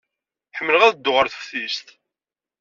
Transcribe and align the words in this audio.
Ḥemmleɣ 0.57 0.81
ad 0.83 0.93
dduɣ 0.95 1.15
ɣer 1.17 1.27
teftist. 1.33 1.87